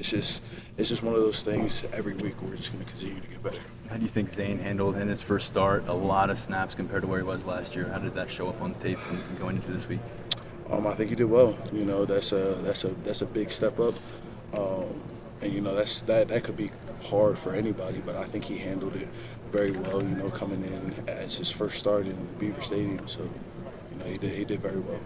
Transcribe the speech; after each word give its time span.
it's 0.00 0.08
just 0.08 0.40
it's 0.78 0.88
just 0.88 1.02
one 1.02 1.14
of 1.14 1.20
those 1.20 1.42
things. 1.42 1.84
Every 1.92 2.14
week 2.14 2.40
we're 2.40 2.56
just 2.56 2.72
going 2.72 2.84
to 2.84 2.90
continue 2.90 3.20
to 3.20 3.28
get 3.28 3.42
better. 3.42 3.60
How 3.90 3.96
do 3.96 4.02
you 4.02 4.08
think 4.08 4.32
Zane 4.32 4.58
handled 4.58 4.96
in 4.96 5.08
his 5.08 5.20
first 5.20 5.46
start? 5.46 5.86
A 5.88 5.92
lot 5.92 6.30
of 6.30 6.38
snaps 6.38 6.74
compared 6.74 7.02
to 7.02 7.08
where 7.08 7.18
he 7.18 7.24
was 7.24 7.44
last 7.44 7.76
year. 7.76 7.86
How 7.86 7.98
did 7.98 8.14
that 8.14 8.30
show 8.30 8.48
up 8.48 8.62
on 8.62 8.74
tape 8.76 8.98
and 9.10 9.38
going 9.38 9.56
into 9.56 9.70
this 9.70 9.86
week? 9.86 10.00
Um, 10.70 10.86
I 10.86 10.94
think 10.94 11.10
he 11.10 11.16
did 11.16 11.24
well. 11.24 11.56
You 11.70 11.84
know, 11.84 12.06
that's 12.06 12.32
a 12.32 12.54
that's 12.62 12.84
a 12.84 12.88
that's 13.04 13.20
a 13.20 13.26
big 13.26 13.52
step 13.52 13.78
up. 13.78 13.94
Um, 14.54 15.02
and 15.42 15.52
you 15.52 15.60
know 15.60 15.74
that's 15.74 16.00
that 16.00 16.28
that 16.28 16.44
could 16.44 16.56
be 16.56 16.70
hard 17.02 17.38
for 17.38 17.54
anybody, 17.54 17.98
but 17.98 18.16
I 18.16 18.24
think 18.24 18.44
he 18.44 18.56
handled 18.56 18.96
it 18.96 19.08
very 19.52 19.72
well. 19.72 20.02
You 20.02 20.16
know, 20.16 20.30
coming 20.30 20.64
in 20.64 21.08
as 21.08 21.36
his 21.36 21.50
first 21.50 21.78
start 21.78 22.06
in 22.06 22.16
Beaver 22.38 22.62
Stadium, 22.62 23.06
so 23.06 23.20
you 23.20 23.98
know 23.98 24.06
he 24.06 24.16
did 24.16 24.32
he 24.32 24.44
did 24.46 24.62
very 24.62 24.80
well. 24.80 25.00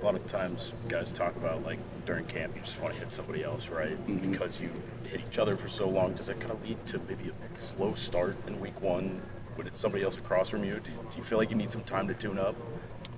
A 0.00 0.04
lot 0.04 0.14
of 0.14 0.26
times, 0.28 0.72
guys 0.88 1.12
talk 1.12 1.36
about 1.36 1.62
like 1.62 1.78
during 2.06 2.24
camp, 2.24 2.54
you 2.56 2.62
just 2.62 2.80
want 2.80 2.94
to 2.94 2.98
hit 3.00 3.12
somebody 3.12 3.44
else, 3.44 3.68
right? 3.68 3.98
Mhm. 4.06 4.30
Because 4.32 4.58
you 4.58 4.70
hit 5.04 5.20
each 5.28 5.38
other 5.38 5.56
for 5.56 5.68
so 5.68 5.88
long. 5.88 6.14
Does 6.14 6.26
that 6.26 6.40
kind 6.40 6.52
of 6.52 6.62
lead 6.66 6.84
to 6.86 6.98
maybe 7.06 7.28
a 7.30 7.58
slow 7.58 7.92
start 7.94 8.36
in 8.46 8.58
week 8.60 8.80
one? 8.80 9.20
When 9.56 9.66
it's 9.66 9.78
somebody 9.78 10.02
else 10.02 10.16
across 10.16 10.48
from 10.48 10.64
you, 10.64 10.74
do, 10.82 10.90
do 11.10 11.18
you 11.18 11.22
feel 11.22 11.36
like 11.36 11.50
you 11.50 11.56
need 11.56 11.70
some 11.70 11.82
time 11.82 12.08
to 12.08 12.14
tune 12.14 12.38
up? 12.38 12.54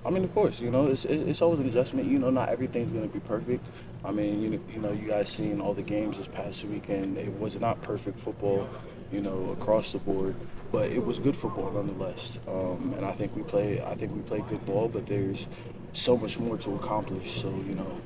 I 0.05 0.09
mean, 0.09 0.25
of 0.25 0.33
course, 0.33 0.59
you 0.59 0.71
know, 0.71 0.87
it's 0.87 1.05
it's 1.05 1.41
always 1.41 1.61
an 1.61 1.69
adjustment. 1.69 2.05
You 2.09 2.19
know, 2.19 2.29
not 2.29 2.49
everything's 2.49 2.91
going 2.91 3.07
to 3.07 3.13
be 3.13 3.21
perfect. 3.21 3.65
I 4.03 4.11
mean, 4.11 4.41
you 4.41 4.49
know, 4.49 4.59
you 4.73 4.79
know, 4.81 4.91
you 4.91 5.07
guys 5.07 5.29
seen 5.29 5.61
all 5.61 5.73
the 5.73 5.81
games 5.83 6.17
this 6.17 6.27
past 6.27 6.65
weekend. 6.65 7.17
It 7.17 7.31
was 7.39 7.57
not 7.61 7.81
perfect 7.81 8.19
football, 8.19 8.67
you 9.09 9.21
know, 9.21 9.55
across 9.57 9.93
the 9.93 9.99
board, 9.99 10.35
but 10.73 10.91
it 10.91 11.05
was 11.05 11.17
good 11.19 11.37
football 11.37 11.71
nonetheless. 11.71 12.39
Um, 12.45 12.93
and 12.97 13.05
I 13.05 13.13
think 13.13 13.33
we 13.37 13.43
play, 13.43 13.81
I 13.81 13.95
think 13.95 14.13
we 14.13 14.21
played 14.23 14.45
good 14.49 14.65
ball, 14.65 14.89
but 14.89 15.07
there's 15.07 15.47
so 15.93 16.17
much 16.17 16.39
more 16.39 16.57
to 16.57 16.75
accomplish. 16.75 17.41
So 17.41 17.49
you 17.49 17.75
know, 17.75 18.01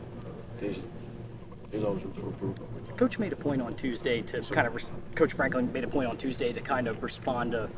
there's 0.59 0.79
there's 1.71 1.83
always 1.83 2.03
room 2.03 2.13
for 2.13 2.27
improvement. 2.27 2.97
Coach 2.97 3.19
made 3.19 3.33
a 3.33 3.35
point 3.35 3.61
on 3.61 3.75
Tuesday 3.75 4.21
to 4.23 4.41
kind 4.41 4.67
of, 4.67 4.73
res- 4.73 4.91
Coach 5.15 5.33
Franklin 5.33 5.71
made 5.71 5.83
a 5.83 5.87
point 5.87 6.09
on 6.09 6.17
Tuesday 6.17 6.51
to 6.53 6.61
kind 6.61 6.87
of 6.87 7.03
respond 7.03 7.51
to 7.51 7.69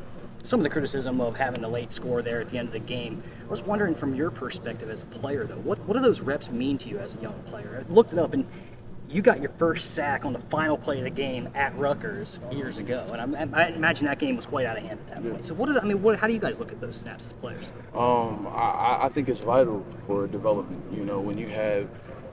some 0.42 0.60
of 0.60 0.64
the 0.64 0.70
criticism 0.70 1.20
of 1.20 1.36
having 1.36 1.62
a 1.64 1.68
late 1.68 1.92
score 1.92 2.22
there 2.22 2.40
at 2.40 2.48
the 2.48 2.56
end 2.56 2.68
of 2.68 2.72
the 2.72 2.78
game. 2.78 3.22
I 3.46 3.50
was 3.50 3.60
wondering 3.60 3.94
from 3.94 4.14
your 4.14 4.30
perspective 4.30 4.88
as 4.88 5.02
a 5.02 5.06
player, 5.06 5.44
though, 5.44 5.56
what, 5.56 5.78
what 5.80 5.96
do 5.96 6.02
those 6.02 6.20
reps 6.20 6.50
mean 6.50 6.78
to 6.78 6.88
you 6.88 6.98
as 6.98 7.14
a 7.16 7.18
young 7.18 7.38
player? 7.46 7.84
I 7.86 7.92
looked 7.92 8.14
it 8.14 8.18
up 8.18 8.32
and 8.32 8.46
you 9.10 9.22
got 9.22 9.40
your 9.40 9.50
first 9.58 9.92
sack 9.94 10.24
on 10.24 10.32
the 10.32 10.38
final 10.38 10.78
play 10.78 10.98
of 10.98 11.04
the 11.04 11.10
game 11.10 11.48
at 11.54 11.76
Rutgers 11.76 12.38
years 12.52 12.78
ago, 12.78 13.06
and 13.12 13.36
I, 13.54 13.64
I 13.64 13.68
imagine 13.68 14.06
that 14.06 14.18
game 14.18 14.36
was 14.36 14.46
quite 14.46 14.66
out 14.66 14.76
of 14.76 14.84
hand 14.84 15.00
at 15.10 15.16
that 15.22 15.30
point. 15.30 15.44
So, 15.44 15.54
what 15.54 15.68
is, 15.68 15.76
I 15.76 15.84
mean, 15.84 16.00
what, 16.02 16.18
how 16.18 16.26
do 16.28 16.32
you 16.32 16.38
guys 16.38 16.58
look 16.60 16.70
at 16.70 16.80
those 16.80 16.96
snaps 16.96 17.26
as 17.26 17.32
players? 17.34 17.72
Um, 17.94 18.46
I, 18.46 18.50
I- 18.50 19.06
I 19.06 19.08
think 19.08 19.28
it's 19.28 19.40
vital 19.40 19.84
for 20.06 20.26
development. 20.26 20.82
You 20.92 21.04
know, 21.04 21.20
when 21.20 21.36
you 21.38 21.48
have 21.48 21.88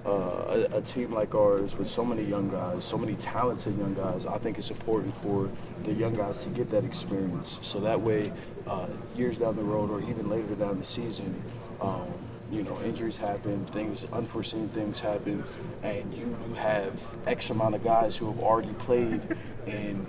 uh, 0.06 0.68
a, 0.72 0.78
a 0.78 0.82
team 0.82 1.12
like 1.14 1.34
ours 1.34 1.76
with 1.76 1.90
so 1.90 2.06
many 2.06 2.24
young 2.24 2.50
guys, 2.50 2.84
so 2.84 2.98
many 2.98 3.16
talented 3.16 3.78
young 3.78 3.94
guys, 3.96 4.26
I 4.26 4.38
think 4.38 4.58
it's 4.60 4.70
important 4.70 5.16
for 5.24 5.50
the 5.84 5.94
young 5.94 6.14
guys 6.14 6.44
to 6.44 6.50
get 6.50 6.70
that 6.70 6.84
experience. 6.86 7.58
So 7.64 7.80
that 7.80 8.00
way, 8.00 8.32
uh, 8.68 8.88
years 9.16 9.38
down 9.38 9.56
the 9.56 9.64
road 9.64 9.90
or 9.90 10.02
even 10.02 10.30
later 10.30 10.54
down 10.56 10.78
the 10.80 10.86
season, 10.86 11.42
um, 11.82 12.08
you 12.52 12.64
know, 12.64 12.80
injuries 12.82 13.18
happen, 13.18 13.66
things, 13.68 14.06
unforeseen 14.06 14.70
things 14.70 15.00
happen, 15.00 15.44
and 15.84 16.14
you, 16.14 16.38
you 16.48 16.54
have 16.56 16.94
X 17.26 17.50
amount 17.50 17.76
of 17.76 17.84
guys 17.84 18.16
who 18.16 18.28
have 18.32 18.40
already 18.40 18.74
played 18.74 19.22
in 19.66 20.06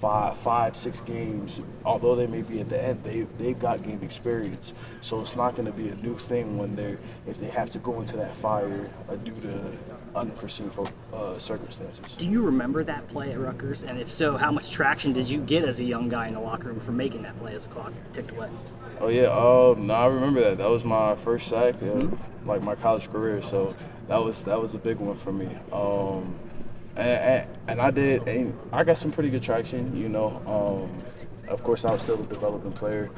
five, 0.00 0.36
five, 0.38 0.76
six 0.76 1.00
games. 1.00 1.60
Although 1.84 2.14
they 2.16 2.26
may 2.26 2.42
be 2.42 2.60
at 2.60 2.68
the 2.68 2.82
end, 2.82 3.02
they 3.04 3.26
they've 3.38 3.58
got 3.58 3.82
game 3.82 4.02
experience. 4.02 4.74
So 5.00 5.20
it's 5.20 5.36
not 5.36 5.54
going 5.56 5.66
to 5.66 5.72
be 5.72 5.88
a 5.88 5.94
new 5.96 6.16
thing 6.16 6.58
when 6.58 6.76
they're 6.76 6.98
if 7.26 7.38
they 7.38 7.48
have 7.48 7.70
to 7.72 7.78
go 7.78 8.00
into 8.00 8.16
that 8.16 8.34
fire 8.36 8.90
uh, 9.08 9.16
due 9.16 9.34
to 9.42 9.72
unforeseen 10.14 10.70
uh, 11.12 11.38
circumstances. 11.38 12.04
Do 12.16 12.26
you 12.26 12.42
remember 12.42 12.84
that 12.84 13.06
play 13.08 13.32
at 13.32 13.38
Rutgers? 13.38 13.82
And 13.82 13.98
if 13.98 14.10
so, 14.10 14.36
how 14.36 14.50
much 14.50 14.70
traction 14.70 15.12
did 15.12 15.28
you 15.28 15.40
get 15.40 15.64
as 15.64 15.78
a 15.78 15.84
young 15.84 16.08
guy 16.08 16.28
in 16.28 16.34
the 16.34 16.40
locker 16.40 16.68
room 16.68 16.80
for 16.80 16.92
making 16.92 17.22
that 17.22 17.36
play 17.38 17.54
as 17.54 17.64
the 17.64 17.70
clock 17.70 17.92
ticked 18.12 18.30
away? 18.30 18.48
Oh 19.00 19.08
yeah, 19.08 19.24
um, 19.24 19.86
no, 19.86 19.94
I 19.94 20.06
remember 20.06 20.40
that. 20.40 20.58
That 20.58 20.70
was 20.70 20.84
my 20.84 21.16
first 21.16 21.48
sack, 21.48 21.74
uh, 21.82 22.00
like 22.44 22.62
my 22.62 22.74
college 22.74 23.10
career. 23.10 23.42
So 23.42 23.74
that 24.08 24.22
was 24.22 24.42
that 24.44 24.60
was 24.60 24.74
a 24.74 24.78
big 24.78 24.98
one 24.98 25.16
for 25.16 25.32
me. 25.32 25.48
Um, 25.72 26.34
and, 26.96 27.46
and, 27.68 27.80
I 27.80 27.90
did, 27.90 28.26
and 28.26 28.58
I 28.72 28.84
got 28.84 28.98
some 28.98 29.12
pretty 29.12 29.30
good 29.30 29.42
traction. 29.42 29.96
You 29.96 30.08
know, 30.08 30.40
um, 30.46 31.02
of 31.48 31.62
course, 31.62 31.84
I 31.84 31.92
was 31.92 32.02
still 32.02 32.20
a 32.20 32.26
developing 32.26 32.72
player, 32.72 33.10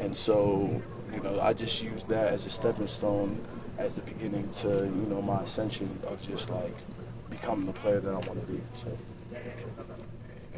and 0.00 0.16
so 0.16 0.80
you 1.12 1.20
know, 1.20 1.40
I 1.40 1.52
just 1.52 1.82
used 1.82 2.08
that 2.08 2.32
as 2.32 2.46
a 2.46 2.50
stepping 2.50 2.86
stone 2.86 3.44
as 3.78 3.94
the 3.94 4.00
beginning 4.02 4.48
to 4.50 4.68
you 4.68 5.06
know 5.08 5.22
my 5.22 5.42
ascension 5.42 5.98
of 6.06 6.20
just 6.26 6.50
like 6.50 6.76
becoming 7.30 7.66
the 7.66 7.72
player 7.72 8.00
that 8.00 8.10
I 8.10 8.18
want 8.18 8.46
to 8.46 8.52
be. 8.52 8.60
So. 8.74 8.96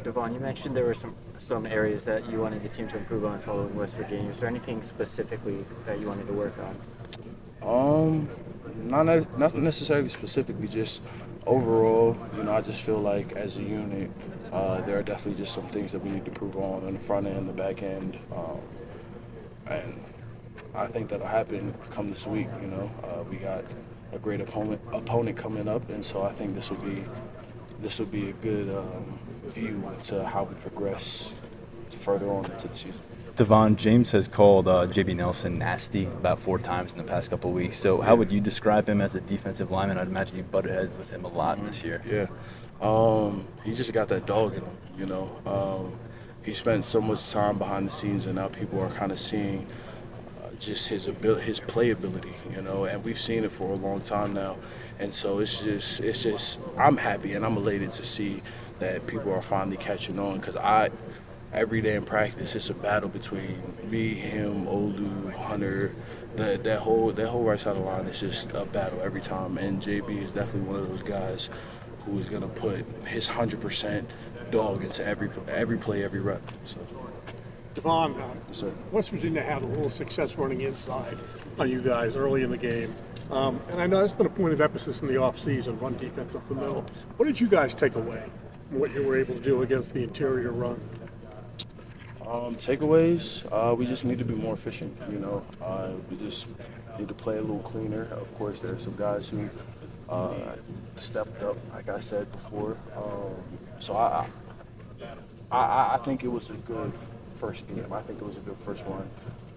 D'Von, 0.03 0.33
you 0.33 0.39
mentioned 0.39 0.75
there 0.75 0.85
were 0.85 0.93
some 0.93 1.13
some 1.37 1.65
areas 1.65 2.05
that 2.05 2.29
you 2.29 2.39
wanted 2.39 2.63
the 2.63 2.69
team 2.69 2.87
to 2.87 2.97
improve 2.97 3.25
on 3.25 3.39
following 3.41 3.75
West 3.75 3.95
Virginia. 3.95 4.29
Is 4.29 4.39
there 4.39 4.49
anything 4.49 4.81
specifically 4.81 5.65
that 5.85 5.99
you 5.99 6.07
wanted 6.07 6.27
to 6.27 6.33
work 6.33 6.53
on? 6.59 6.75
Um, 7.61 8.29
not 8.85 9.05
not 9.37 9.55
necessarily 9.55 10.09
specifically, 10.09 10.67
just 10.67 11.01
overall. 11.45 12.15
You 12.35 12.43
know, 12.43 12.53
I 12.53 12.61
just 12.61 12.81
feel 12.81 12.99
like 12.99 13.33
as 13.33 13.57
a 13.57 13.63
unit, 13.63 14.11
uh, 14.51 14.81
there 14.81 14.97
are 14.97 15.03
definitely 15.03 15.39
just 15.39 15.53
some 15.53 15.67
things 15.67 15.91
that 15.91 15.99
we 15.99 16.09
need 16.09 16.25
to 16.25 16.31
prove 16.31 16.55
on 16.55 16.87
in 16.87 16.95
the 16.95 16.99
front 16.99 17.27
end, 17.27 17.47
the 17.47 17.53
back 17.53 17.83
end, 17.83 18.17
um, 18.33 18.59
and 19.67 20.03
I 20.73 20.87
think 20.87 21.09
that'll 21.09 21.27
happen 21.27 21.73
come 21.91 22.09
this 22.09 22.25
week. 22.25 22.47
You 22.61 22.67
know, 22.67 22.91
uh, 23.03 23.23
we 23.23 23.37
got 23.37 23.63
a 24.11 24.19
great 24.19 24.41
opponent 24.41 24.81
opponent 24.91 25.37
coming 25.37 25.67
up, 25.67 25.87
and 25.89 26.03
so 26.03 26.23
I 26.23 26.33
think 26.33 26.55
this 26.55 26.69
will 26.69 26.77
be 26.77 27.03
this 27.81 27.99
will 27.99 28.07
be 28.07 28.29
a 28.29 28.33
good 28.33 28.75
um, 28.75 29.19
view 29.45 29.81
into 29.95 30.25
how 30.25 30.43
we 30.43 30.55
progress 30.55 31.33
further 31.91 32.31
on 32.31 32.45
into 32.45 32.67
the 32.67 32.75
season. 32.75 33.01
D'Von 33.39 33.77
James 33.77 34.11
has 34.11 34.27
called 34.27 34.67
uh, 34.67 34.85
JB 34.85 35.15
Nelson 35.15 35.57
nasty 35.57 36.03
about 36.07 36.41
four 36.41 36.59
times 36.59 36.91
in 36.91 36.97
the 36.97 37.05
past 37.05 37.29
couple 37.29 37.53
weeks. 37.53 37.79
So, 37.79 38.01
how 38.01 38.17
would 38.17 38.29
you 38.29 38.41
describe 38.41 38.89
him 38.89 38.99
as 38.99 39.15
a 39.15 39.21
defensive 39.21 39.71
lineman? 39.71 39.97
I'd 39.97 40.07
imagine 40.07 40.35
you 40.35 40.43
butted 40.43 40.73
heads 40.73 40.97
with 40.97 41.09
him 41.09 41.23
a 41.23 41.29
lot 41.29 41.57
this 41.65 41.81
year. 41.81 42.03
Yeah. 42.05 42.27
Um, 42.85 43.47
he 43.63 43.73
just 43.73 43.93
got 43.93 44.09
that 44.09 44.25
dog 44.25 44.55
in 44.55 44.63
him, 44.63 44.77
you 44.97 45.05
know. 45.05 45.31
Um, 45.45 45.97
he 46.43 46.51
spent 46.51 46.83
so 46.83 46.99
much 46.99 47.29
time 47.31 47.57
behind 47.57 47.87
the 47.87 47.91
scenes, 47.91 48.25
and 48.25 48.35
now 48.35 48.49
people 48.49 48.81
are 48.81 48.89
kind 48.89 49.13
of 49.13 49.19
seeing 49.21 49.65
uh, 50.43 50.49
just 50.59 50.89
his 50.89 51.07
ability, 51.07 51.43
his 51.43 51.61
playability, 51.61 52.33
you 52.53 52.61
know. 52.61 52.83
And 52.83 53.01
we've 53.05 53.21
seen 53.21 53.45
it 53.45 53.53
for 53.53 53.71
a 53.71 53.75
long 53.75 54.01
time 54.01 54.33
now, 54.33 54.57
and 54.99 55.13
so 55.13 55.39
it's 55.39 55.59
just, 55.59 56.01
it's 56.01 56.23
just, 56.23 56.59
I'm 56.77 56.97
happy 56.97 57.35
and 57.35 57.45
I'm 57.45 57.55
elated 57.55 57.93
to 57.93 58.03
see 58.03 58.41
that 58.79 59.07
people 59.07 59.31
are 59.31 59.41
finally 59.41 59.77
catching 59.77 60.19
on 60.19 60.39
because 60.39 60.57
I, 60.57 60.89
every 61.53 61.81
day 61.81 61.95
in 61.95 62.05
practice, 62.05 62.55
it's 62.55 62.69
a 62.69 62.73
battle 62.73 63.09
between 63.09 63.61
me, 63.89 64.13
him, 64.13 64.65
Olu, 64.65 65.33
Hunter. 65.33 65.93
That 66.35 66.63
that 66.63 66.79
whole 66.79 67.11
that 67.11 67.27
whole 67.27 67.43
right 67.43 67.59
side 67.59 67.71
of 67.71 67.77
the 67.77 67.83
line 67.83 68.05
is 68.05 68.19
just 68.19 68.51
a 68.51 68.65
battle 68.65 69.01
every 69.01 69.21
time, 69.21 69.57
and 69.57 69.81
JB 69.81 70.23
is 70.25 70.31
definitely 70.31 70.69
one 70.69 70.79
of 70.79 70.89
those 70.89 71.03
guys 71.03 71.49
who 72.05 72.19
is 72.19 72.27
gonna 72.27 72.47
put 72.47 72.85
his 73.05 73.27
hundred 73.27 73.61
percent 73.61 74.09
dog 74.51 74.83
into 74.83 75.05
every 75.05 75.29
every 75.47 75.77
play, 75.77 76.03
every 76.03 76.19
rep. 76.19 76.41
So, 76.65 76.77
D'Von, 77.75 78.19
uh, 78.21 78.33
yes. 78.47 78.63
West 78.91 79.09
Virginia 79.09 79.41
had 79.41 79.63
a 79.63 79.65
little 79.65 79.89
success 79.89 80.35
running 80.35 80.61
inside 80.61 81.17
on 81.57 81.69
you 81.69 81.81
guys 81.81 82.15
early 82.15 82.43
in 82.43 82.51
the 82.51 82.57
game. 82.57 82.95
Um, 83.31 83.59
and 83.69 83.79
I 83.79 83.85
know 83.85 84.01
that's 84.01 84.13
been 84.13 84.25
a 84.25 84.29
point 84.29 84.53
of 84.53 84.61
emphasis 84.61 85.01
in 85.01 85.07
the 85.07 85.15
offseason, 85.15 85.79
run 85.79 85.95
defense 85.97 86.33
up 86.33 86.47
the 86.47 86.55
middle. 86.55 86.83
What 87.17 87.25
did 87.25 87.39
you 87.39 87.47
guys 87.47 87.75
take 87.75 87.95
away 87.95 88.23
from 88.69 88.79
what 88.79 88.91
you 88.93 89.03
were 89.03 89.17
able 89.17 89.35
to 89.35 89.39
do 89.39 89.61
against 89.61 89.93
the 89.93 90.03
interior 90.03 90.51
run? 90.51 90.79
Um, 92.29 92.53
takeaways, 92.53 93.43
uh, 93.51 93.73
we 93.73 93.87
just 93.87 94.05
need 94.05 94.19
to 94.19 94.25
be 94.25 94.35
more 94.35 94.53
efficient. 94.53 94.95
You 95.11 95.17
know, 95.17 95.43
uh, 95.63 95.93
we 96.11 96.17
just 96.17 96.45
need 96.99 97.07
to 97.07 97.13
play 97.15 97.37
a 97.39 97.41
little 97.41 97.63
cleaner. 97.63 98.03
Of 98.11 98.31
course, 98.37 98.61
there 98.61 98.71
are 98.71 98.77
some 98.77 98.95
guys 98.95 99.27
who 99.27 99.49
uh, 100.09 100.55
stepped 100.97 101.41
up, 101.41 101.57
like 101.73 101.89
I 101.89 101.99
said 101.99 102.31
before. 102.31 102.77
Um, 102.95 103.33
so 103.79 103.97
I, 103.97 104.27
I, 105.51 105.95
I, 105.95 105.99
think 106.05 106.23
it 106.23 106.27
was 106.27 106.51
a 106.51 106.53
good 106.53 106.93
first 107.39 107.67
game. 107.67 107.91
I 107.91 108.01
think 108.03 108.21
it 108.21 108.25
was 108.25 108.37
a 108.37 108.41
good 108.41 108.59
first 108.59 108.85
one. 108.85 109.09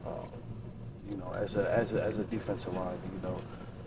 Um, 0.06 0.28
you 1.10 1.18
know, 1.18 1.30
as 1.34 1.56
a 1.56 1.70
as 1.70 1.92
a, 1.92 2.02
as 2.02 2.20
a 2.20 2.24
defensive 2.24 2.72
line, 2.72 2.96
you 3.14 3.28
know, 3.28 3.38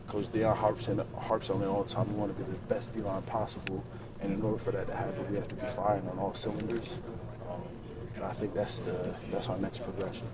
Coach 0.08 0.28
Deion 0.28 0.56
harps 0.56 0.88
harps 1.18 1.50
on 1.50 1.64
it 1.64 1.66
all 1.66 1.84
the 1.84 1.92
time. 1.92 2.08
We 2.14 2.20
want 2.20 2.38
to 2.38 2.44
be 2.44 2.52
the 2.52 2.60
best 2.68 2.94
D 2.94 3.02
line 3.02 3.24
possible, 3.24 3.84
and 4.22 4.32
in 4.32 4.44
order 4.44 4.60
for 4.60 4.70
that 4.74 4.86
to 4.86 4.96
happen, 4.96 5.28
we 5.32 5.38
have 5.38 5.48
to 5.48 5.56
be 5.56 5.66
firing 5.76 6.08
on 6.08 6.20
all 6.20 6.36
cylinders. 6.36 6.92
And 8.16 8.24
I 8.24 8.34
think 8.34 8.54
that's 8.54 8.80
the 8.80 9.14
that's 9.32 9.48
our 9.48 9.58
next 9.58 9.84
progression. 9.84 10.28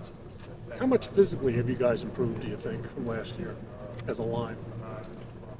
How 0.78 0.86
much 0.86 1.08
physically 1.08 1.52
have 1.54 1.68
you 1.68 1.74
guys 1.74 2.02
improved, 2.02 2.40
do 2.40 2.48
you 2.48 2.56
think, 2.56 2.90
from 2.94 3.06
last 3.06 3.38
year 3.38 3.54
as 4.06 4.18
a 4.18 4.22
line? 4.22 4.56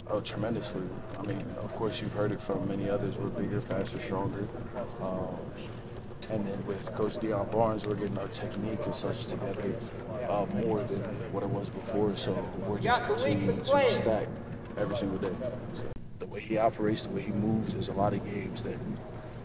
Oh, 0.09 0.21
tremendously. 0.21 0.83
I 1.19 1.27
mean, 1.27 1.41
of 1.59 1.73
course, 1.75 2.01
you've 2.01 2.13
heard 2.13 2.33
it 2.33 2.41
from 2.43 2.67
many 2.69 2.89
others. 2.89 3.17
We're 3.17 3.29
bigger, 3.29 3.61
faster, 3.61 4.01
stronger. 4.01 4.49
Um, 5.01 5.37
and 6.31 6.47
then 6.47 6.67
with 6.67 6.85
Coach 6.95 7.15
Deion 7.15 7.51
Barnes, 7.51 7.85
we're 7.85 7.95
getting 7.95 8.19
our 8.19 8.29
technique 8.29 8.81
and 8.85 8.95
such 8.95 9.27
together 9.27 9.75
uh, 10.29 10.47
more 10.55 10.83
than 10.85 11.01
what 11.33 11.43
it 11.43 11.51
was 11.51 11.69
before. 11.69 12.17
So 12.17 12.33
we're 12.67 12.79
just 12.79 13.05
continuing 13.05 13.59
to 13.59 13.93
stack 13.93 14.29
every 14.77 14.97
single 14.97 15.19
day. 15.19 15.35
The 16.19 16.27
way 16.27 16.41
he 16.41 16.59
operates, 16.59 17.03
the 17.03 17.11
way 17.11 17.23
he 17.23 17.33
moves, 17.33 17.75
there's 17.75 17.89
a 17.89 17.93
lot 17.93 18.15
of 18.15 18.25
games 18.25 18.63
that 18.63 18.77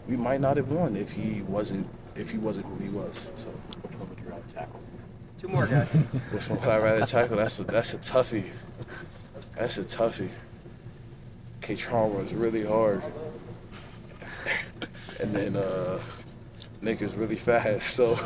we 0.08 0.16
might 0.16 0.40
not 0.40 0.56
have 0.56 0.68
won 0.68 0.96
if 0.96 1.10
he 1.10 1.42
wasn't 1.42 1.88
if 2.18 2.30
he 2.30 2.38
wasn't 2.38 2.66
who 2.66 2.76
he 2.84 2.90
was. 2.90 3.14
So 3.36 3.48
Which 3.82 3.96
one 3.98 4.08
would 4.10 4.18
you 4.18 4.24
rather 4.28 4.42
tackle? 4.52 4.80
Two 5.40 5.48
more 5.48 5.66
guys. 5.66 5.88
which 6.30 6.48
one 6.48 6.60
would 6.60 6.68
I 6.68 6.78
rather 6.78 7.06
tackle? 7.06 7.36
That's 7.36 7.58
a 7.60 7.64
that's 7.64 7.94
a 7.94 7.98
toughie. 7.98 8.50
That's 9.56 9.78
a 9.78 9.84
toughie. 9.84 10.30
K-Tron 11.60 12.14
was 12.14 12.34
really 12.34 12.64
hard. 12.64 13.02
and 15.20 15.34
then 15.34 15.56
uh 15.56 16.00
Nick 16.80 17.02
is 17.02 17.14
really 17.14 17.36
fast. 17.36 17.94
So 17.94 18.18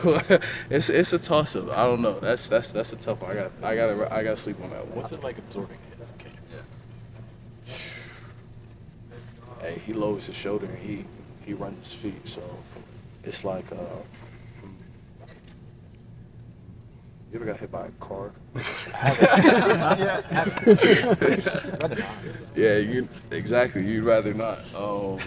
it's 0.71 0.89
it's 0.89 1.13
a 1.13 1.19
toss 1.19 1.55
up. 1.57 1.71
I 1.71 1.85
don't 1.85 2.01
know. 2.01 2.19
That's 2.21 2.49
that's 2.49 2.71
that's 2.71 2.93
a 2.93 2.97
tough 2.97 3.21
one. 3.21 3.33
I 3.33 3.35
got 3.35 3.53
I 3.63 3.77
got 3.77 4.13
I 4.13 4.23
got 4.23 4.37
to 4.37 4.43
sleep 4.43 4.61
on 4.63 4.71
that 4.71 4.87
one. 4.87 4.97
What's 4.97 5.13
it 5.13 5.23
like 5.23 5.39
absorbing 5.39 5.77
it? 5.91 6.07
Okay. 6.19 6.31
Yeah. 7.69 7.75
Hey, 9.61 9.83
he 9.87 9.93
lowers 9.93 10.27
his 10.27 10.37
shoulder 10.37 10.67
and 10.67 10.79
he 10.79 11.05
he 11.45 11.53
runs 11.55 11.91
his 11.91 12.01
feet. 12.01 12.29
So 12.29 12.43
it's 13.25 13.45
like 13.45 13.71
uh, 13.73 13.77
you 17.33 17.37
ever 17.41 17.47
got 17.47 17.61
hit 17.61 17.71
by 17.73 17.87
a 17.87 17.91
car? 17.93 18.33
yeah, 22.55 22.77
you 22.77 23.09
exactly. 23.31 23.87
You'd 23.87 24.05
rather 24.05 24.35
not. 24.35 24.59
Um, 24.75 25.19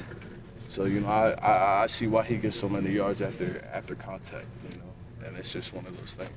so 0.70 0.86
you 0.86 1.00
know, 1.00 1.08
I, 1.08 1.32
I 1.32 1.84
I 1.84 1.88
see 1.88 2.06
why 2.06 2.24
he 2.24 2.38
gets 2.38 2.60
so 2.60 2.70
many 2.70 2.92
yards 2.92 3.22
after 3.22 3.68
after 3.74 3.96
contact. 3.96 4.46
You 4.70 4.78
know, 4.78 5.28
and 5.28 5.36
it's 5.38 5.52
just 5.52 5.74
one 5.74 5.88
of 5.88 5.98
those 5.98 6.14
things. 6.14 6.30